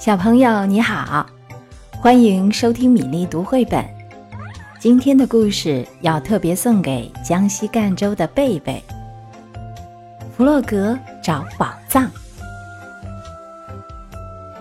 [0.00, 1.26] 小朋友你好，
[2.00, 3.84] 欢迎收听米粒读绘本。
[4.78, 8.82] 今天的故事要特别送给江西赣州的贝贝。
[10.34, 12.10] 弗洛格找宝藏。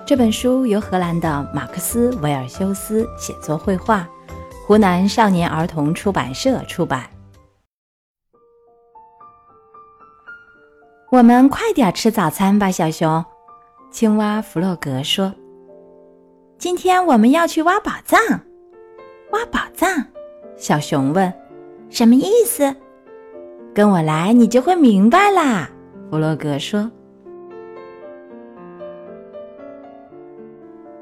[0.05, 4.05] 这本书由荷兰的马克思·维尔修斯写作绘画，
[4.67, 7.09] 湖南少年儿童出版社出版。
[11.09, 13.23] 我们快点吃早餐吧，小熊。
[13.91, 15.33] 青蛙弗洛格说
[16.59, 18.19] ：“今天我们要去挖宝藏。”
[19.31, 20.05] 挖宝藏？
[20.55, 21.33] 小熊问
[21.89, 22.75] ：“什么意思？”
[23.73, 25.69] 跟我来，你就会明白啦。
[26.09, 26.89] 弗洛格说：“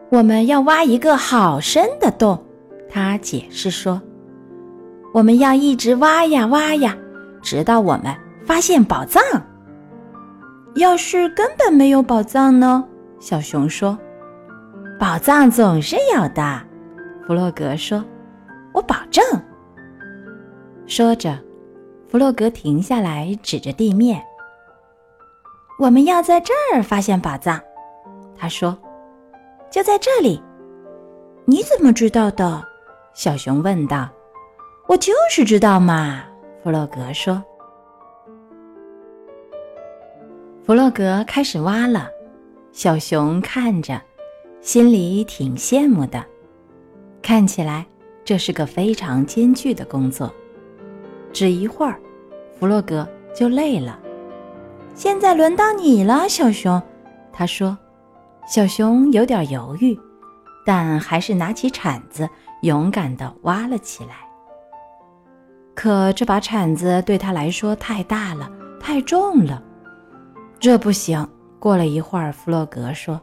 [0.09, 2.41] 我们要挖一个好深的洞。”
[2.89, 4.01] 他解释说
[5.13, 6.97] ：“我们要一直挖呀挖呀，
[7.41, 8.15] 直到我们
[8.45, 9.21] 发现宝藏。”
[10.75, 12.83] 要是根本没有宝藏呢？
[13.19, 13.97] 小熊说
[14.99, 16.61] ：“宝藏总是有的。”
[17.25, 18.03] 弗洛格说
[18.73, 19.23] ：“我保证。”
[20.85, 21.35] 说着，
[22.07, 24.21] 弗洛格停下来，指着地面
[25.79, 27.59] ：“我们要在这儿发现宝藏。”
[28.37, 28.77] 他说
[29.71, 30.41] ：“就在这里。”
[31.45, 32.63] 你怎么知道的？
[33.13, 34.07] 小熊问道。
[34.87, 36.21] “我就是知道嘛。”
[36.63, 37.43] 弗洛格说。
[40.67, 42.09] 弗洛格开始挖了，
[42.73, 44.01] 小熊看着，
[44.59, 46.21] 心里挺羡慕的。
[47.21, 47.87] 看起来
[48.25, 50.29] 这是个非常艰巨的工作。
[51.31, 51.97] 只一会儿，
[52.59, 53.97] 弗洛格就累了。
[54.93, 56.83] 现在轮到你了，小熊，
[57.31, 57.77] 他说。
[58.45, 59.97] 小熊有点犹豫，
[60.65, 62.27] 但还是拿起铲子，
[62.63, 64.17] 勇敢地挖了起来。
[65.73, 68.51] 可这把铲子对他来说太大了，
[68.81, 69.63] 太重了。
[70.59, 71.27] 这不行。
[71.59, 73.19] 过了一会儿，弗洛格说：“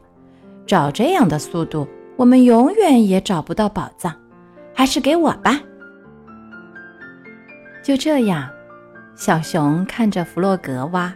[0.67, 4.13] 照这样的速度，我们永远也找不到宝藏，
[4.73, 5.57] 还是给我吧。”
[7.81, 8.49] 就这样，
[9.15, 11.13] 小熊看着弗洛格挖，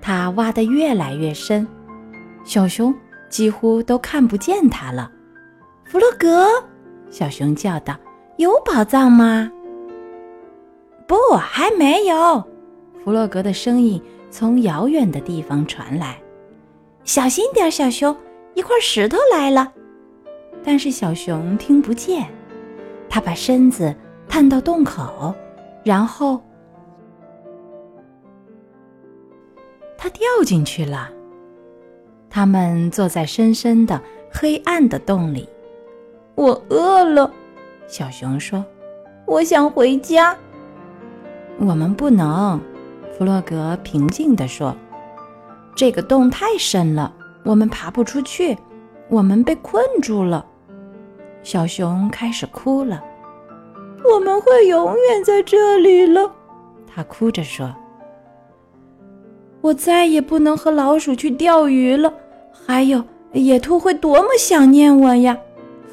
[0.00, 1.66] 他挖得越来越深，
[2.44, 2.94] 小熊
[3.28, 5.10] 几乎都看不见他了。
[5.84, 6.46] 弗洛格，
[7.10, 7.98] 小熊叫道
[8.38, 9.50] ：“有宝藏吗
[11.08, 12.42] ？”“不，还没有。”
[13.04, 14.00] 弗洛格的声音。
[14.36, 16.20] 从遥远的地方传来，
[17.04, 18.16] 小心点，小熊！
[18.54, 19.72] 一块石头来了。
[20.64, 22.26] 但是小熊听不见，
[23.08, 23.94] 他把身子
[24.28, 25.32] 探到洞口，
[25.84, 26.42] 然后
[29.96, 31.08] 他掉进去了。
[32.28, 34.02] 他们坐在深深的
[34.32, 35.48] 黑暗的洞里。
[36.34, 37.32] 我饿了，
[37.86, 38.64] 小熊说
[39.28, 40.36] ：“我想回家。”
[41.60, 42.60] 我们不能。
[43.16, 44.74] 弗洛格平静地说
[45.76, 47.12] ：“这个洞太深了，
[47.44, 48.58] 我们爬不出去，
[49.08, 50.44] 我们被困住了。”
[51.44, 53.00] 小熊开始哭了。
[54.12, 56.28] “我们会永远在这里了。”
[56.92, 57.72] 他哭着说。
[59.62, 62.12] “我再也不能和老鼠去钓鱼了，
[62.66, 65.36] 还有野兔会多么想念我呀！”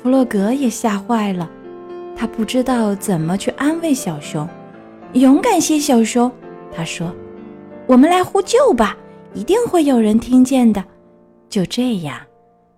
[0.02, 1.48] 弗洛格也吓坏了，
[2.16, 4.48] 他不知道怎么去安慰小熊。
[5.14, 6.32] “勇敢些，小熊。”
[6.74, 7.14] 他说
[7.88, 8.98] ：“我们来呼救吧，
[9.34, 10.84] 一定会有人听见的。”
[11.50, 12.20] 就这样，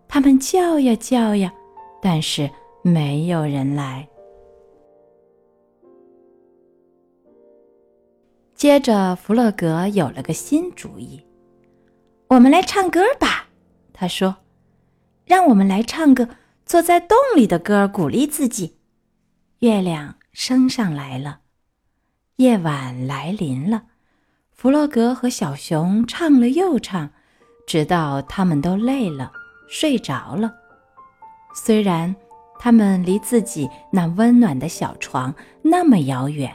[0.08, 1.54] 他们叫呀叫呀，
[2.02, 2.50] 但是
[2.82, 4.08] 没有人来。
[8.56, 11.22] 接着，弗洛格有了个新主意
[12.30, 13.48] ：“我们来唱歌吧。”
[13.94, 14.36] 他说
[15.26, 16.28] ：“让我们来唱个
[16.66, 18.78] 坐在洞里的歌，鼓励自己。”
[19.60, 21.42] 月亮升上来了。
[22.38, 23.84] 夜晚来临了，
[24.52, 27.12] 弗洛格和小熊唱了又唱，
[27.68, 29.32] 直到他们都累了，
[29.70, 30.52] 睡着了。
[31.54, 32.16] 虽然
[32.60, 36.52] 他们离自己那温暖的小床那么遥远。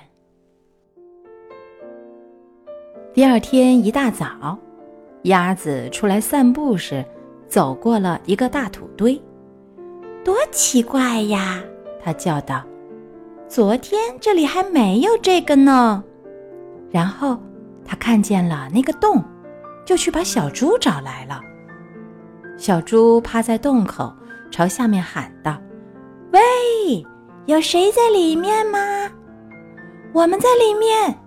[3.15, 4.59] 第二天一大早，
[5.22, 7.05] 鸭子出来散步时，
[7.47, 9.21] 走过了一个大土堆。
[10.24, 11.63] 多奇怪呀！
[12.03, 12.65] 它叫道。
[13.48, 16.04] 昨天这里还没有这个呢，
[16.91, 17.39] 然后
[17.83, 19.24] 他看见了那个洞，
[19.86, 21.41] 就去把小猪找来了。
[22.59, 24.12] 小猪趴在洞口，
[24.50, 25.56] 朝下面喊道
[26.30, 26.41] ：“喂，
[27.47, 29.10] 有谁在里面吗？
[30.12, 31.18] 我们在里面。”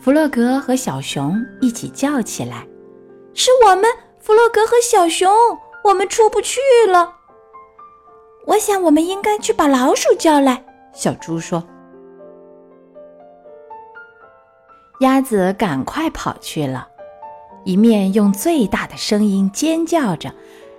[0.00, 2.66] 弗洛格和小熊一起叫起来
[3.34, 3.84] ：“是我们，
[4.18, 5.30] 弗洛格和小熊，
[5.84, 6.58] 我们出不去
[6.88, 7.16] 了。
[8.46, 11.62] 我想我们应该去把老鼠叫来。”小猪说
[15.00, 16.88] ：“鸭子赶快跑去了，
[17.64, 20.28] 一面用最大的声音尖叫着，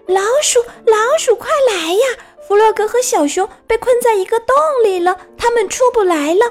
[0.08, 2.00] 老鼠，老鼠，快来呀！
[2.48, 6.42] 弗洛格和小熊被困在一个洞里了，他们出不来了。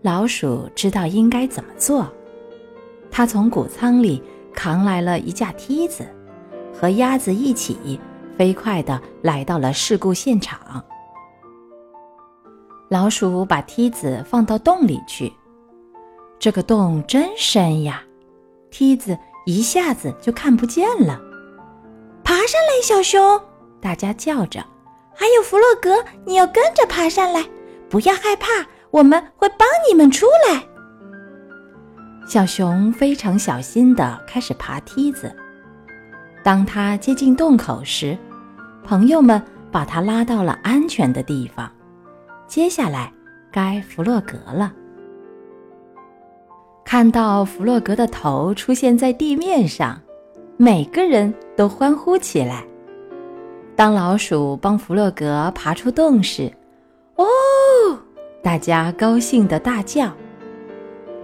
[0.00, 2.06] 老鼠知道应该怎么做，
[3.10, 4.22] 它从谷仓里
[4.54, 6.06] 扛来了一架梯子，
[6.72, 8.00] 和鸭子一起
[8.38, 10.84] 飞快地来到了事故现场。
[12.90, 15.30] 老鼠把梯子放到洞里去，
[16.38, 18.02] 这个洞真深呀，
[18.70, 21.20] 梯子一下子就看不见了。
[22.24, 23.38] 爬上来，小熊！
[23.78, 24.64] 大家叫着。
[25.14, 27.44] 还有弗洛格，你要跟着爬上来，
[27.90, 28.46] 不要害怕，
[28.90, 30.64] 我们会帮你们出来。
[32.26, 35.34] 小熊非常小心地开始爬梯子。
[36.42, 38.16] 当他接近洞口时，
[38.82, 41.70] 朋友们把他拉到了安全的地方。
[42.48, 43.12] 接下来
[43.52, 44.72] 该弗洛格了。
[46.84, 50.00] 看到弗洛格的头出现在地面上。
[50.60, 52.64] 每个人都欢呼起来。
[53.76, 56.52] 当老鼠帮弗洛格爬出洞时，
[57.14, 57.24] 哦，
[58.42, 60.12] 大家高兴的大叫。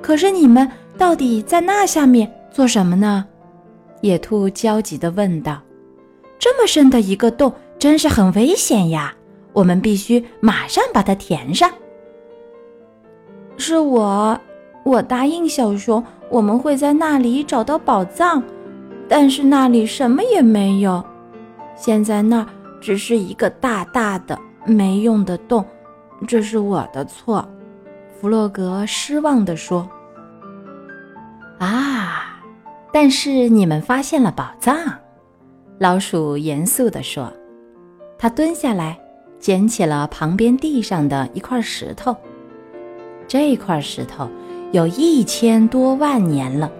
[0.00, 3.26] 可是你们到底在那下面做什么呢？
[4.02, 5.60] 野兔焦急地问道。
[6.38, 9.16] 这么深的一个洞，真是很危险呀！
[9.54, 11.70] 我们必须马上把它填上。
[13.56, 14.38] 是我，
[14.84, 18.42] 我答应小熊，我们会在那里找到宝藏。
[19.08, 21.02] 但是那里什么也没有，
[21.76, 22.46] 现在那儿
[22.80, 25.64] 只是一个大大的没用的洞，
[26.26, 27.46] 这是我的错。”
[28.20, 29.88] 弗洛格失望地说。
[31.60, 32.40] “啊，
[32.92, 34.76] 但是你们发现了宝藏。”
[35.78, 37.32] 老鼠严肃地说。
[38.16, 38.98] 他蹲下来，
[39.44, 42.16] 捡起了旁边地上的一块石头。
[43.28, 44.26] 这块石头
[44.72, 46.72] 有一千多万年了。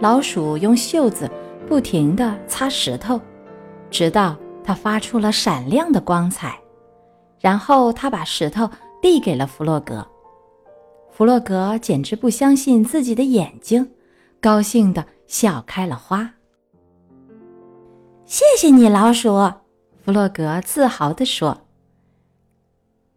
[0.00, 1.30] 老鼠用袖子
[1.68, 3.20] 不停地擦石头，
[3.90, 6.58] 直到它发出了闪亮的光彩。
[7.38, 8.66] 然后他把石头
[9.02, 10.02] 递给了弗洛格。
[11.10, 13.86] 弗洛格简直不相信自己的眼睛，
[14.40, 16.30] 高兴地笑开了花。
[18.24, 19.52] 谢谢你，老鼠，
[20.04, 21.66] 弗洛格自豪地说。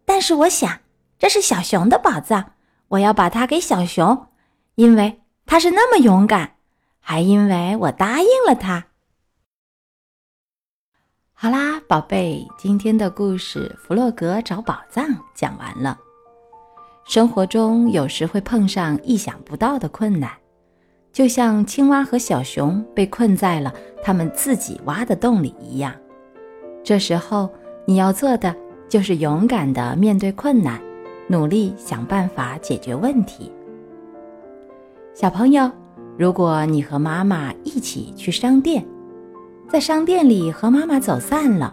[0.06, 0.80] 但是我想，
[1.18, 2.52] 这是小熊的宝藏，
[2.88, 4.28] 我要把它给小熊，
[4.76, 6.54] 因为它是那么勇敢。
[6.98, 8.86] 还因为我答应了它。
[11.34, 15.04] 好啦，宝贝，今天的故事《弗洛格找宝藏》
[15.34, 15.98] 讲完了。
[17.04, 20.32] 生活中有时会碰上意想不到的困难，
[21.12, 25.94] 就像青蛙和小熊被困在了他们自己挖的洞里一样。
[26.88, 27.50] 这时候
[27.84, 28.56] 你要做的
[28.88, 30.80] 就是勇敢的面对困难，
[31.26, 33.52] 努力想办法解决问题。
[35.12, 35.70] 小朋友。
[36.16, 38.82] 如果你和妈妈一起去商店，
[39.68, 41.72] 在商店里和妈妈走散了，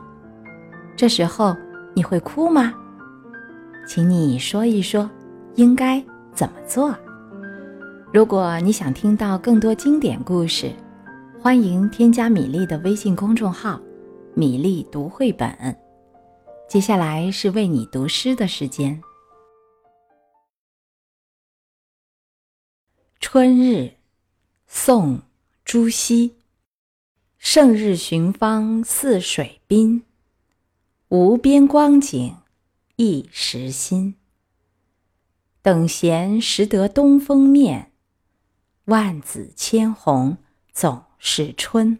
[0.98, 1.56] 这时候
[1.94, 2.74] 你会哭吗？
[3.88, 5.10] 请你说一说，
[5.56, 6.04] 应该
[6.34, 6.94] 怎么做？
[8.12, 10.70] 如果你想听到更多经典故事，
[11.42, 13.80] 欢迎添加米粒的微信公众号
[14.36, 15.80] “米粒读绘本”。
[16.68, 19.02] 接下来是为你读诗的时间，
[23.20, 23.76] 《春日》。
[24.68, 25.18] 宋·
[25.64, 26.36] 朱熹。
[27.38, 30.04] 胜日寻芳泗水滨，
[31.10, 32.36] 无边光景
[32.96, 34.16] 一时新。
[35.62, 37.92] 等闲识得东风面，
[38.86, 40.38] 万紫千红
[40.74, 42.00] 总是春。